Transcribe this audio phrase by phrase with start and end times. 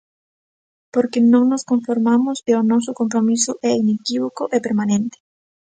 [0.93, 5.17] Porque non nos conformamos e o noso compromiso é inequívoco e permanente.